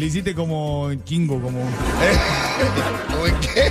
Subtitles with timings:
[0.00, 1.60] le hiciste como chingo, como,
[3.10, 3.70] ¿Cómo es qué?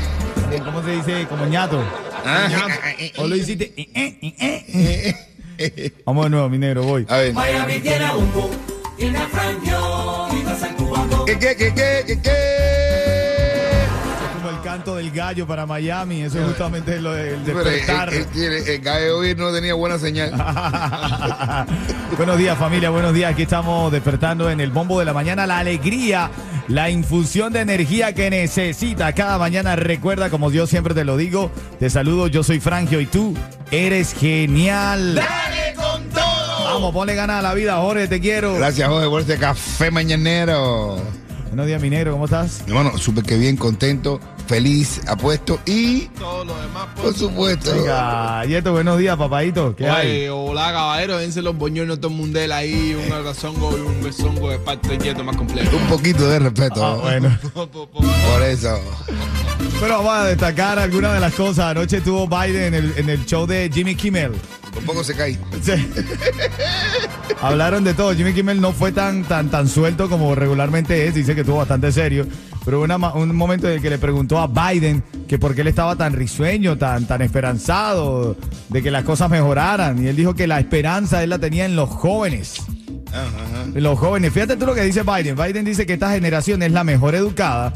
[0.63, 1.27] ¿cómo se dice?
[1.27, 1.83] Como ñato.
[2.23, 2.47] Ah,
[3.17, 3.73] Hoy lo hiciste.
[3.77, 5.15] eh, eh,
[5.57, 5.91] eh.
[6.05, 7.05] Vamos de nuevo, mi negro, voy.
[7.09, 7.33] A ver.
[7.33, 8.49] Miami tiene bombo,
[8.95, 11.25] tiene a Frangio y no Cubango.
[11.25, 12.58] ¿Qué, qué, qué, qué, qué,
[14.69, 16.21] canto del gallo para Miami.
[16.21, 18.13] Eso es justamente lo del despertar.
[18.13, 18.25] eh,
[18.67, 20.29] El gallo hoy no tenía buena señal.
[22.17, 23.31] buenos días familia, buenos días.
[23.33, 26.29] Aquí estamos despertando en el bombo de la mañana la alegría,
[26.67, 29.75] la infusión de energía que necesita cada mañana.
[29.75, 33.33] Recuerda, como yo siempre te lo digo, te saludo, yo soy Frangio y tú
[33.71, 35.15] eres genial.
[35.15, 36.63] ¡Dale con todo!
[36.65, 38.53] Vamos, ponle ganas a la vida, Jorge, te quiero.
[38.53, 41.01] Gracias, Jorge, por este café mañanero.
[41.49, 42.61] Buenos días, mi negro, ¿cómo estás?
[42.67, 46.87] Hermano, súper que bien, contento, feliz, apuesto y, todo lo demás.
[46.95, 47.17] por Pues.
[47.17, 49.75] supuesto, Venga, Yeto, buenos días, papadito.
[49.75, 50.07] ¿Qué hay?
[50.07, 54.49] Oye, hola caballero, dense los boñones todo el mundel ahí, un algazongo y un besongo
[54.51, 55.75] de parte del yeto más completo.
[55.75, 56.85] un poquito de respeto.
[56.85, 57.35] Ah, bueno.
[57.53, 58.79] Por eso.
[59.79, 61.65] Pero vamos a destacar algunas de las cosas.
[61.65, 64.33] Anoche estuvo Biden en el, en el show de Jimmy Kimmel.
[64.77, 65.37] Un poco se cae.
[65.61, 65.73] Sí.
[67.41, 68.13] Hablaron de todo.
[68.13, 71.15] Jimmy Kimmel no fue tan, tan, tan suelto como regularmente es.
[71.15, 72.27] Dice que estuvo bastante serio.
[72.65, 75.61] Pero hubo una un momento en el que le preguntó a Biden que por qué
[75.61, 78.35] él estaba tan risueño, tan, tan esperanzado
[78.69, 80.03] de que las cosas mejoraran.
[80.03, 82.61] Y él dijo que la esperanza él la tenía en los jóvenes.
[83.73, 84.33] En los jóvenes.
[84.33, 85.35] Fíjate tú lo que dice Biden.
[85.35, 87.73] Biden dice que esta generación es la mejor educada,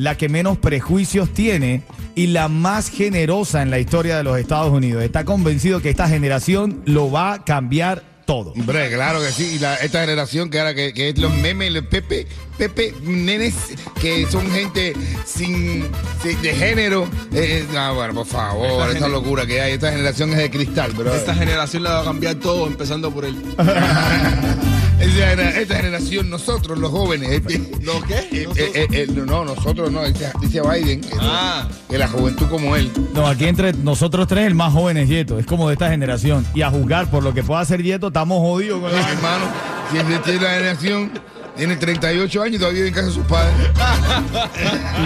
[0.00, 1.82] la que menos prejuicios tiene
[2.14, 5.02] y la más generosa en la historia de los Estados Unidos.
[5.02, 8.52] Está convencido que esta generación lo va a cambiar todo.
[8.52, 9.54] Hombre, claro que sí.
[9.56, 13.54] Y la- esta generación que ahora que, que es los memes, los Pepe, Pepe, nenes
[14.00, 14.92] que son gente
[15.26, 15.84] sin,
[16.22, 17.08] sin- de género.
[17.32, 19.72] Eh, ah, bueno, por favor, Esta esta gener- locura que hay.
[19.72, 21.12] Esta generación es de cristal, bro.
[21.14, 23.36] Esta generación le va a cambiar todo, empezando por él.
[25.00, 27.42] Esta, gener- esta generación, nosotros los jóvenes.
[27.82, 28.18] ¿Lo qué?
[28.32, 31.00] eh, eh, eh, no, nosotros no, dice, dice Biden.
[31.00, 31.66] que, Ah.
[31.88, 32.90] que la juventud como él.
[33.14, 35.38] No, aquí entre nosotros tres el más joven es Yeto.
[35.38, 36.46] Es como de esta generación.
[36.54, 38.98] Y a juzgar por lo que pueda hacer Yeto, estamos jodidos con la...
[39.10, 39.44] Hermano,
[39.90, 41.10] si es de esta generación,
[41.56, 43.68] tiene 38 años y todavía vive en casa de sus padres.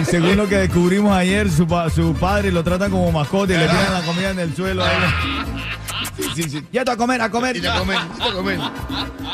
[0.01, 3.57] Y según lo que descubrimos ayer, su, pa- su padre lo trata como mascota y
[3.57, 4.83] le tiran la comida en el suelo.
[4.83, 4.91] ahí.
[6.35, 6.63] Sí, sí.
[6.71, 7.55] Yeto, a comer, a comer.
[7.57, 8.59] Y te comen, y te comen.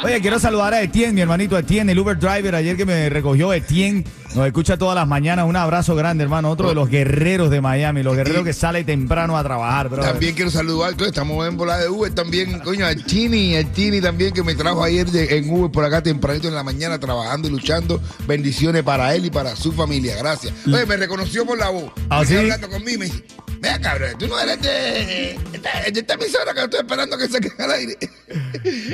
[0.04, 3.52] Oye, quiero saludar a Etienne, mi hermanito Etienne, el Uber driver ayer que me recogió
[3.54, 4.04] Etienne.
[4.36, 5.46] Nos escucha todas las mañanas.
[5.46, 6.50] Un abrazo grande, hermano.
[6.50, 10.02] Otro de los guerreros de Miami, los guerreros que sale temprano a trabajar, bro.
[10.04, 14.34] También quiero saludar, estamos en bola de Uber también, coño, al Chini, al Chini también
[14.34, 17.52] que me trajo ayer de- en Uber por acá tempranito en la mañana trabajando y
[17.52, 18.02] luchando.
[18.26, 20.54] Bendiciones para él y para su familia, gracias.
[20.66, 21.92] Oye, me reconoció por la voz.
[22.10, 22.38] ¿Ah, Venía sí?
[22.38, 23.24] hablando conmigo me dice,
[23.60, 27.40] vea cabrón, tú no eres de, de, de esta emisora que estoy esperando que se
[27.40, 27.97] quede al aire.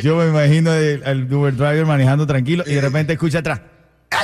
[0.04, 3.62] Yo me imagino el, el Uber driver manejando tranquilo y de repente escucha atrás.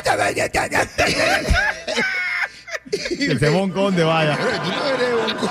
[3.20, 4.38] El Cebón Conde, vaya.
[4.38, 5.38] Pero tú no eres un...
[5.38, 5.50] co-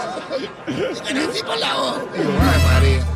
[0.68, 2.02] Yo te nací por la voz.
[2.16, 3.06] Digo, ay, María.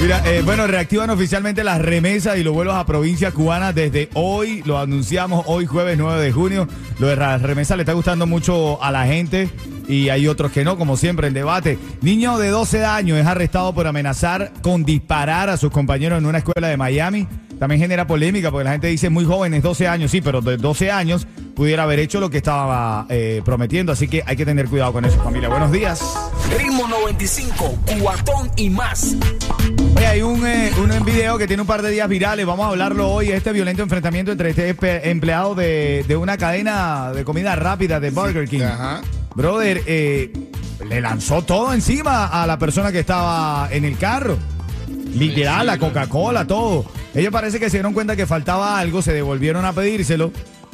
[0.00, 4.62] Mira, eh, bueno, reactivan oficialmente las remesas y los vuelos a provincias cubanas desde hoy.
[4.66, 6.68] Lo anunciamos hoy, jueves 9 de junio.
[6.98, 9.48] Lo de las remesas le está gustando mucho a la gente
[9.90, 11.78] y hay otros que no, como siempre, en debate.
[12.00, 16.38] Niño de 12 años es arrestado por amenazar con disparar a sus compañeros en una
[16.38, 17.26] escuela de Miami.
[17.58, 20.90] También genera polémica porque la gente dice muy jóvenes, 12 años, sí, pero de 12
[20.90, 23.92] años pudiera haber hecho lo que estaba eh, prometiendo.
[23.92, 25.48] Así que hay que tener cuidado con eso, familia.
[25.48, 26.02] Buenos días.
[26.56, 29.16] Ritmo 95, cuatón y más.
[29.96, 32.46] Oye, hay un, eh, un video que tiene un par de días virales.
[32.46, 33.30] Vamos a hablarlo hoy.
[33.30, 38.48] Este violento enfrentamiento entre este empleado de, de una cadena de comida rápida de Burger
[38.48, 38.62] King.
[38.62, 39.02] Ajá.
[39.34, 40.32] Brother, eh,
[40.88, 44.36] le lanzó todo encima a la persona que estaba en el carro.
[45.14, 46.84] Literal, la Coca-Cola, todo.
[47.14, 50.32] Ellos parece que se dieron cuenta que faltaba algo, se devolvieron a pedírselo.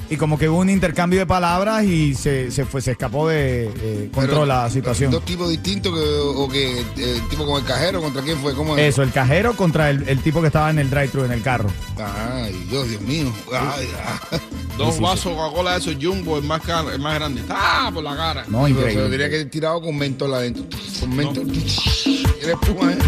[0.09, 3.69] Y como que hubo un intercambio de palabras y se, se fue, se escapó de
[3.77, 5.11] eh, control la situación.
[5.11, 8.55] Dos tipos distintos que, o que eh, el tipo con el cajero, ¿contra quién fue?
[8.55, 8.85] ¿Cómo es?
[8.85, 11.71] Eso, el cajero contra el, el tipo que estaba en el drive-thru en el carro.
[11.99, 13.33] Ay, Dios, Dios mío.
[13.53, 14.39] Ay, ah.
[14.77, 16.61] Dos vasos Coca-Cola de esos Jumbo, el más,
[16.93, 17.43] el más grande.
[17.49, 17.91] ¡Ah!
[17.93, 18.45] Por la cara.
[18.49, 19.11] No, Pero se lo increíble.
[19.11, 20.65] diría que tirado con mentol adentro.
[21.01, 21.51] Con mentol.
[22.43, 22.99] Era espuma, ¿eh?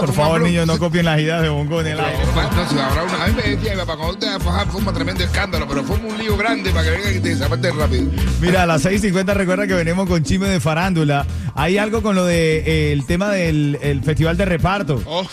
[0.00, 2.18] Por favor, niños, no copien las ideas de Bongo en el aire.
[2.34, 3.24] No, habrá una.
[3.24, 6.36] A mí me decía, papá, cuando te fajar, fuma tremendo escándalo, pero fuma un lío
[6.36, 8.10] grande para que venga y te desapaste rápido.
[8.40, 11.26] Mira, a las 6.50 recuerda que venimos con chisme de farándula.
[11.54, 15.02] Hay algo con lo de eh, tema del el festival de reparto.
[15.06, 15.26] Oh,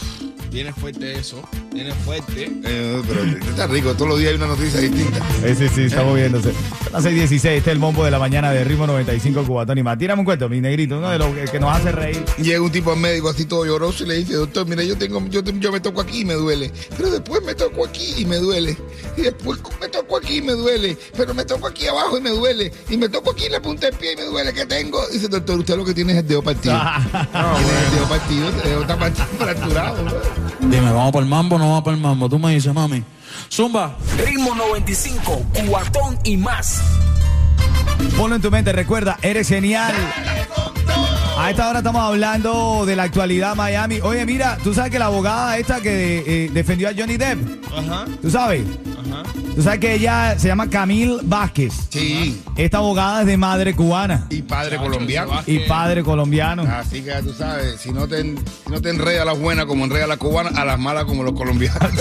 [0.51, 1.41] viene fuerte eso.
[1.75, 2.49] Viene fuerte.
[2.63, 5.19] Eh, pero está rico, todos los días hay una noticia distinta.
[5.43, 6.53] Eh, sí, sí, está moviéndose.
[6.87, 9.83] A las 6.16, este es el bombo de la mañana de Ritmo 95 Cubatón y
[9.83, 9.97] más.
[9.97, 12.23] Tírame un cuento, mi negrito, uno de los que, que nos hace reír.
[12.37, 15.21] Llega un tipo al médico así todo lloroso y le dice, doctor, mira, yo tengo,
[15.27, 16.71] yo, yo me toco aquí y me duele.
[16.95, 18.77] Pero después me toco aquí y me duele.
[19.17, 20.97] Y después me toco aquí y me duele.
[21.15, 22.71] Pero me toco aquí abajo y me duele.
[22.89, 24.53] Y me toco aquí en la punta del pie y me duele.
[24.53, 25.05] ¿Qué tengo?
[25.07, 26.75] Dice, doctor, usted lo que tiene es el dedo partido.
[27.11, 28.97] Tiene el dedo partido, el dedo está
[29.37, 30.03] fracturado.
[30.03, 30.11] ¿no?
[30.69, 32.29] Dime, ¿vamos para el mambo o no vamos para el mambo?
[32.29, 33.03] Tú me dices, mami.
[33.51, 33.97] Zumba.
[34.17, 36.81] Ritmo 95, cuatón y más.
[38.17, 39.93] Ponlo en tu mente, recuerda, eres genial.
[41.45, 43.99] A esta hora estamos hablando de la actualidad Miami.
[44.01, 47.37] Oye, mira, tú sabes que la abogada esta que eh, defendió a Johnny Depp,
[47.71, 48.63] Ajá, tú sabes,
[49.07, 49.21] ajá.
[49.55, 51.71] tú sabes que ella se llama Camille Vázquez.
[51.91, 52.41] Sí.
[52.57, 55.31] Esta abogada es de madre cubana Y padre Chacho, colombiano.
[55.45, 56.63] y padre colombiano.
[56.63, 58.35] Así que tú sabes, si no te, si
[58.71, 61.21] no te enreda a las buenas como enreda a las cubanas, a las malas como
[61.21, 61.91] los colombianos.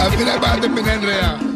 [0.00, 1.53] Al final vas a terminar enredado.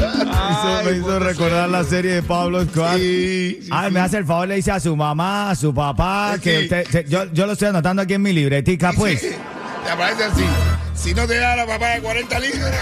[0.00, 2.96] Eso me hizo recordar la serie de Pablo Escobar.
[2.98, 6.34] Sí, sí, Ah, me hace el favor, le dice a su mamá, a su papá,
[6.36, 6.40] Sí.
[6.42, 9.20] que usted, se- yo, yo lo estoy anotando aquí en mi libretica, pues.
[9.20, 10.44] Te aparece así.
[10.94, 12.74] Si no te da la papá de 40 libras,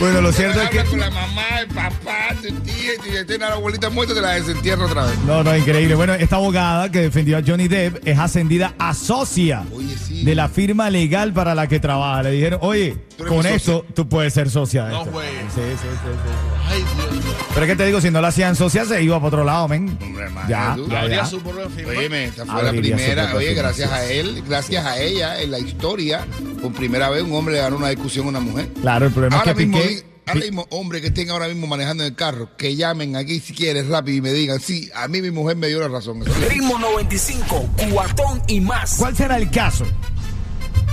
[0.00, 0.84] Bueno, lo cierto es que...
[0.84, 2.92] con la mamá, el papá, tu tía,
[3.28, 5.18] y a la abuelita muerta, te la desentierra otra vez.
[5.26, 5.94] No, no, increíble.
[5.96, 10.07] Bueno, esta abogada que defendió a Johnny Depp es ascendida a socia Oye, sí.
[10.24, 12.22] De la firma legal para la que trabaja.
[12.24, 15.12] Le dijeron, oye, con mi esto tú puedes ser socia de No, esto.
[15.12, 15.28] güey.
[15.54, 16.68] Sí, sí, sí.
[16.68, 17.34] Ay, Dios mío.
[17.54, 19.68] Pero es que te digo, si no la hacían socia, se iba para otro lado,
[19.68, 19.96] men.
[20.02, 20.88] Hombre, Ya, tú.
[20.88, 21.26] ya, Habría ya.
[21.26, 21.90] su propia firma.
[21.90, 23.34] Óyeme, esta fue la Abriría primera.
[23.34, 26.26] Oye, gracias a él, gracias a ella, en la historia,
[26.62, 28.68] por primera vez un hombre le ganó una discusión a una mujer.
[28.80, 30.04] Claro, el problema Ahora es que mismo, Piqué...
[30.26, 33.54] ahora mismo, hombres que estén ahora mismo manejando en el carro, que llamen aquí si
[33.54, 36.22] quieres rápido y me digan, sí, a mí mi mujer me dio la razón.
[36.48, 38.94] Ritmo 95, cuatón y más.
[38.98, 39.84] ¿Cuál será el caso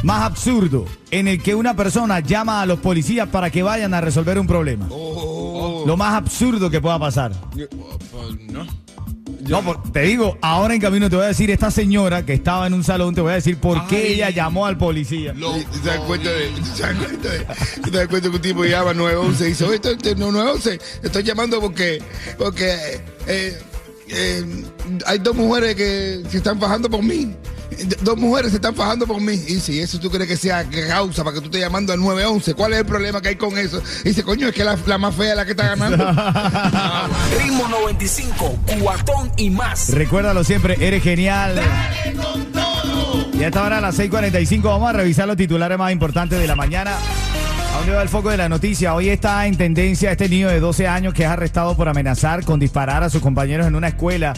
[0.04, 4.02] más absurdo en el que una persona llama a los policías para que vayan a
[4.02, 4.88] resolver un problema?
[4.92, 7.32] Oh, Lo más absurdo que pueda pasar.
[7.52, 8.66] Pues, no.
[9.94, 12.84] Te digo, ahora en camino te voy a decir, esta señora que estaba en un
[12.84, 15.34] salón, te voy a decir por qué ella llamó al policía.
[15.36, 17.46] Lo- ¿Tú te das cuenta de, te das cuenta de-
[17.84, 20.32] tú te das cuenta que un tipo llama 911 y dice, oye, esto- esto- no,
[20.32, 22.02] 911, estoy llamando porque,
[22.40, 22.76] porque
[23.28, 23.60] eh,
[24.08, 24.64] eh,
[25.06, 27.32] hay dos mujeres que se están fajando por mí.
[28.02, 29.34] Dos mujeres se están fajando por mí.
[29.34, 32.54] Y si eso tú crees que sea causa para que tú estés llamando al 911,
[32.54, 33.82] ¿cuál es el problema que hay con eso?
[34.04, 35.98] Y dice, coño, es que la, la más fea es la que está ganando.
[37.38, 39.90] Ritmo 95, cuatón y más.
[39.90, 41.62] Recuérdalo siempre, eres genial.
[43.34, 46.48] Y a esta hora a las 6.45 vamos a revisar los titulares más importantes de
[46.48, 46.96] la mañana.
[47.74, 48.96] ¿A dónde va el foco de la noticia?
[48.96, 52.58] Hoy está en tendencia este niño de 12 años que es arrestado por amenazar con
[52.60, 54.34] disparar a sus compañeros en una escuela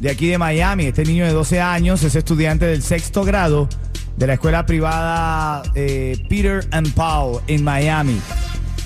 [0.00, 0.86] de aquí de Miami.
[0.86, 3.68] Este niño de 12 años es estudiante del sexto grado
[4.16, 8.18] de la escuela privada eh, Peter and Paul en Miami.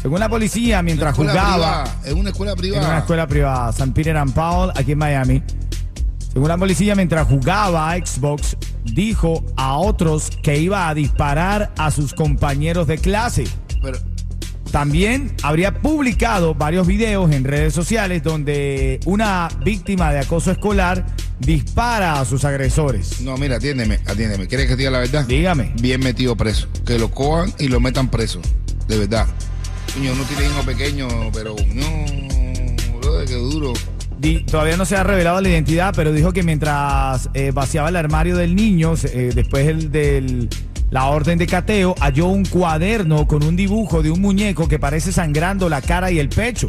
[0.02, 1.84] Según la policía, mientras jugaba...
[1.84, 2.88] privada, En una escuela En privada.
[2.88, 5.42] una escuela privada, San Peter and Paul, aquí en Miami.
[6.32, 11.90] Según la policía, mientras jugaba a Xbox, dijo a otros que iba a disparar a
[11.90, 13.44] sus compañeros de clase.
[13.82, 13.98] Pero,
[14.70, 21.05] También habría publicado varios videos en redes sociales donde una víctima de acoso escolar
[21.41, 23.20] dispara a sus agresores.
[23.22, 24.46] no, mira, atiéndeme, atiéndeme.
[24.46, 25.24] ¿Quieres que te diga la verdad?
[25.27, 25.72] Dígame.
[25.81, 26.69] bien metido preso.
[26.86, 28.41] Que lo cojan y lo metan preso.
[28.86, 29.27] De verdad.
[29.94, 33.72] Coño, no tiene hijo pequeño, pero no, brother, qué duro.
[34.20, 37.96] Di- todavía no se ha revelado la identidad, pero dijo que mientras eh, vaciaba el
[37.96, 40.48] armario del niño, eh, después el del
[40.91, 45.13] la orden de cateo, halló un cuaderno con un dibujo de un muñeco que parece
[45.13, 46.69] sangrando la cara y el pecho.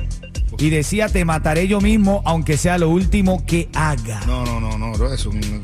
[0.57, 4.21] Y decía, te mataré yo mismo, aunque sea lo último que haga.
[4.27, 5.63] No, no, no, no, bro, eso es un.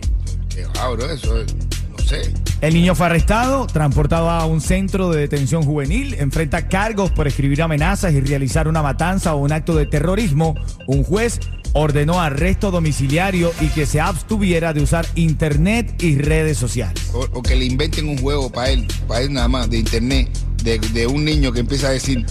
[0.49, 1.55] Qué va, bro, eso es.
[1.89, 2.33] No sé.
[2.59, 7.61] El niño fue arrestado, transportado a un centro de detención juvenil, enfrenta cargos por escribir
[7.61, 10.55] amenazas y realizar una matanza o un acto de terrorismo.
[10.87, 11.39] Un juez
[11.77, 17.09] ordenó arresto domiciliario y que se abstuviera de usar internet y redes sociales.
[17.13, 20.27] O, o que le inventen un juego para él, para él nada más, de internet,
[20.63, 22.25] de, de un niño que empieza a decir.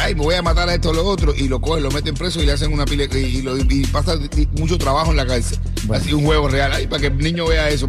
[0.00, 2.14] Ay, me voy a matar a esto o lo otro, y lo cogen, lo meten
[2.14, 4.14] preso y le hacen una pila y, y lo- y pasa
[4.56, 5.58] mucho trabajo en la cárcel.
[5.86, 6.02] Bueno.
[6.02, 7.88] Así un juego real, ahí para que el niño vea eso.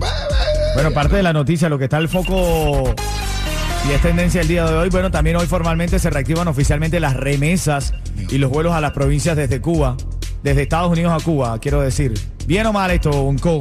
[0.76, 2.96] Bueno, parte de la noticia, lo que está el foco
[3.88, 7.16] y es tendencia el día de hoy, bueno, también hoy formalmente se reactivan oficialmente las
[7.16, 7.94] remesas
[8.30, 9.96] y los vuelos a las provincias desde Cuba.
[10.44, 12.14] Desde Estados Unidos a Cuba, quiero decir.
[12.46, 13.60] ¿Bien o mal esto, Unco?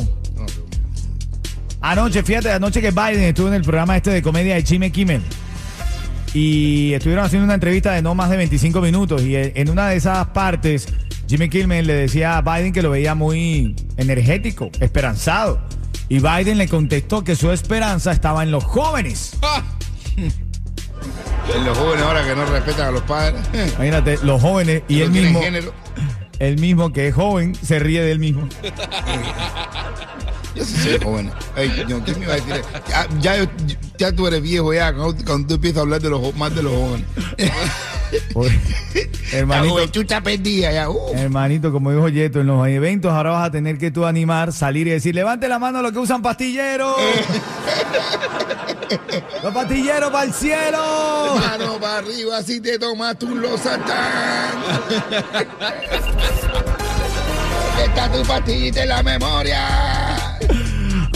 [1.81, 5.23] Anoche, fíjate, anoche que Biden estuvo en el programa este de comedia de Jimmy Kimmel.
[6.35, 9.23] Y estuvieron haciendo una entrevista de no más de 25 minutos.
[9.23, 10.89] Y en una de esas partes,
[11.29, 15.61] Jimmy Kimmel le decía a Biden que lo veía muy energético, esperanzado.
[16.09, 19.37] Y Biden le contestó que su esperanza estaba en los jóvenes.
[21.55, 23.41] En los jóvenes ahora que no respetan a los padres.
[23.55, 25.73] Imagínate, los jóvenes y no él mismo, género.
[26.38, 28.49] Él mismo que es joven, se ríe de él mismo.
[30.54, 31.30] Yo sí soy joven.
[31.88, 32.62] Yo, ¿quién me iba a decir?
[33.21, 33.37] Ya,
[33.99, 36.62] ya, tú eres viejo ya, cuando, cuando tú empiezas a hablar de los, más de
[36.62, 37.07] los jóvenes.
[39.33, 40.88] La hermanito, está perdida ya.
[40.88, 41.12] uh.
[41.14, 44.87] hermanito, como dijo Yeto, en los eventos ahora vas a tener que tú animar, salir
[44.87, 46.97] y decir, levante la mano los que usan pastilleros.
[49.42, 51.35] los pastilleros para el cielo.
[51.38, 53.61] Mano para arriba si te tomas tú los.
[57.85, 60.17] Está tu pastillita en la memoria.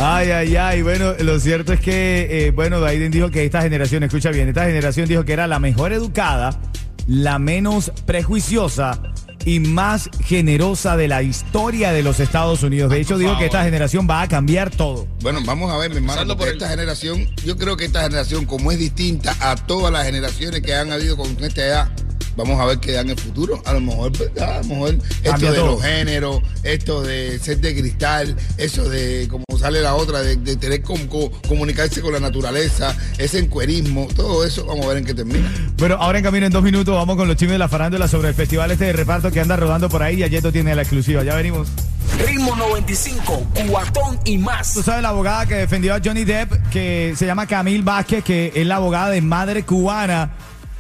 [0.01, 0.83] Ay, ay, ay.
[0.83, 4.65] Bueno, lo cierto es que, eh, bueno, Biden dijo que esta generación, escucha bien, esta
[4.65, 6.59] generación dijo que era la mejor educada,
[7.07, 9.01] la menos prejuiciosa
[9.45, 12.91] y más generosa de la historia de los Estados Unidos.
[12.91, 15.09] De hecho, dijo que esta generación va a cambiar todo.
[15.21, 18.45] Bueno, vamos a ver, mi hermano, por el- esta generación, yo creo que esta generación,
[18.47, 21.91] como es distinta a todas las generaciones que han habido con esta edad,
[22.37, 23.63] vamos a ver qué da en el futuro.
[23.65, 24.57] A lo mejor, ¿verdad?
[24.59, 25.67] a lo mejor esto Cambia de todo.
[25.73, 30.57] los géneros, esto de ser de cristal, eso de, como sale la otra, de, de
[30.57, 35.05] tener como co- comunicarse con la naturaleza, ese encuerismo, todo eso, vamos a ver en
[35.05, 35.51] qué termina.
[35.79, 38.29] Bueno, ahora en camino en dos minutos vamos con los chismes de la farándula sobre
[38.29, 40.17] el festival este de reparto que anda rodando por ahí.
[40.21, 41.23] Y Ayeto tiene la exclusiva.
[41.25, 41.69] Ya venimos.
[42.27, 44.75] Ritmo 95, cuatón y más.
[44.75, 48.53] Tú sabes la abogada que defendió a Johnny Depp, que se llama Camil Vázquez, que
[48.55, 50.31] es la abogada de madre cubana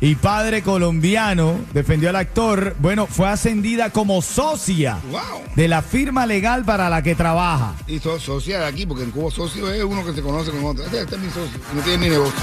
[0.02, 2.74] y padre colombiano, defendió al actor.
[2.80, 5.20] Bueno, fue ascendida como socia ¡Wow!
[5.54, 7.74] de la firma legal para la que trabaja.
[7.86, 10.64] Y so, socia de aquí, porque en Cuba socio es uno que se conoce con
[10.64, 10.84] otro.
[10.84, 12.34] Este, este es mi socio, no tiene ni negocio.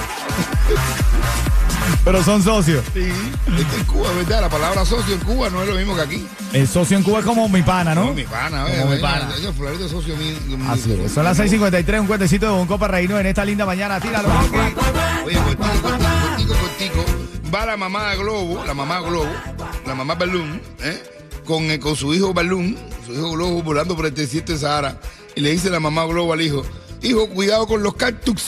[2.06, 2.82] Pero son socios.
[2.94, 4.40] Sí, este en Cuba, ¿verdad?
[4.42, 6.28] La palabra socio en Cuba no es lo mismo que aquí.
[6.54, 8.14] El socio en Cuba es como mi pana, ¿no?
[8.14, 9.32] Mi pana, Como mi pana.
[9.58, 10.38] Fulanito es socio mío.
[10.70, 11.12] Así es.
[11.12, 14.00] Son las 6:53, un cuentecito de un copa reino en esta linda mañana.
[14.00, 14.30] Tíralo.
[15.26, 17.29] Oye, cortico, cortico, cortico, cortico.
[17.54, 19.30] Va la mamá de Globo, la mamá Globo,
[19.86, 21.04] la mamá Balloon, ¿eh?
[21.46, 25.00] con, eh, con su hijo Balloon, su hijo Globo volando por el desierto de Sahara.
[25.36, 26.64] Y le dice la mamá Globo al hijo,
[27.02, 28.44] hijo, cuidado con los cactus.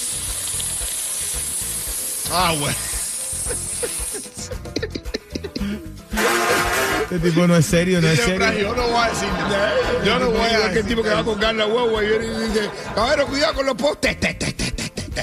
[2.31, 2.75] Ah, bueno.
[7.11, 8.73] Este tipo no es serio, no es Yo serio.
[8.73, 9.27] no voy a decir.
[10.05, 12.07] Yo no voy a decir que el tipo que va a colgar la huevo y
[12.07, 14.17] viene y dice, caballero, cuidado con los postes.
[14.17, 14.50] Te, te, te, te, te, te, te.